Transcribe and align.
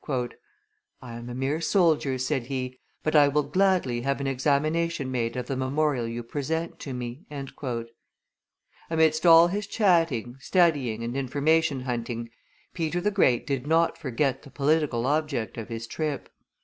"I 0.99 1.13
am 1.15 1.29
a 1.29 1.35
mere 1.35 1.61
soldier," 1.61 2.17
said 2.17 2.47
he, 2.47 2.79
"but 3.03 3.15
I 3.15 3.27
will 3.27 3.43
gladly 3.43 4.01
have 4.01 4.19
an 4.19 4.25
examination 4.25 5.11
made 5.11 5.35
of 5.37 5.45
the 5.45 5.55
memorial 5.55 6.07
you 6.07 6.23
present 6.23 6.79
to 6.79 6.91
me." 6.95 7.27
Amidst 8.89 9.27
all 9.27 9.49
his 9.49 9.67
chatting, 9.67 10.37
studying, 10.39 11.03
and 11.03 11.15
information 11.15 11.81
hunting, 11.81 12.31
Peter 12.73 12.99
the 12.99 13.11
Great 13.11 13.45
did 13.45 13.67
not 13.67 13.95
forget 13.95 14.41
the 14.41 14.49
political 14.49 15.05
object 15.05 15.55
of 15.55 15.69
his 15.69 15.85
trip. 15.85 16.29